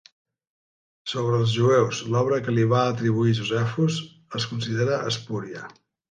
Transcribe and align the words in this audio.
"Sobre 1.11 1.33
els 1.41 1.51
jueus", 1.57 1.99
l'obra 2.15 2.39
que 2.47 2.53
li 2.55 2.63
va 2.71 2.79
atribuir 2.93 3.33
Josephus, 3.39 3.99
es 4.39 4.47
considera 4.55 4.97
espúria. 5.11 5.63